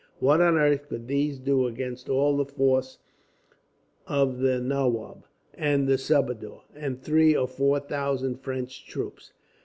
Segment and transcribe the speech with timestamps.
[0.17, 2.97] What on earth could these do against all the force
[4.07, 9.31] of the nawab, the subadar, and three or four thousand French troops?"